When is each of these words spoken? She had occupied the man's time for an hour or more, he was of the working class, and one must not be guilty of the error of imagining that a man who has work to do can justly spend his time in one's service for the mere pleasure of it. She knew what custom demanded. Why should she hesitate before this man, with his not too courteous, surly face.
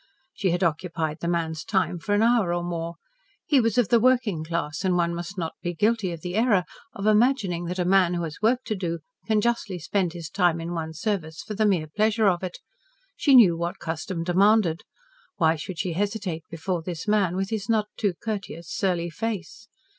She 0.33 0.49
had 0.49 0.63
occupied 0.63 1.19
the 1.19 1.27
man's 1.27 1.63
time 1.63 1.99
for 1.99 2.15
an 2.15 2.23
hour 2.23 2.51
or 2.55 2.63
more, 2.63 2.95
he 3.45 3.59
was 3.61 3.77
of 3.77 3.89
the 3.89 3.99
working 3.99 4.43
class, 4.43 4.83
and 4.83 4.97
one 4.97 5.13
must 5.13 5.37
not 5.37 5.53
be 5.61 5.75
guilty 5.75 6.11
of 6.11 6.21
the 6.21 6.33
error 6.33 6.65
of 6.95 7.05
imagining 7.05 7.65
that 7.65 7.77
a 7.77 7.85
man 7.85 8.15
who 8.15 8.23
has 8.23 8.41
work 8.41 8.63
to 8.65 8.73
do 8.75 8.97
can 9.27 9.41
justly 9.41 9.77
spend 9.77 10.13
his 10.13 10.27
time 10.31 10.59
in 10.59 10.73
one's 10.73 10.99
service 10.99 11.43
for 11.43 11.53
the 11.53 11.67
mere 11.67 11.85
pleasure 11.85 12.25
of 12.27 12.41
it. 12.41 12.57
She 13.15 13.35
knew 13.35 13.55
what 13.55 13.77
custom 13.77 14.23
demanded. 14.23 14.81
Why 15.37 15.55
should 15.55 15.77
she 15.77 15.93
hesitate 15.93 16.45
before 16.49 16.81
this 16.81 17.07
man, 17.07 17.35
with 17.35 17.51
his 17.51 17.69
not 17.69 17.85
too 17.95 18.15
courteous, 18.19 18.71
surly 18.71 19.11
face. 19.11 19.67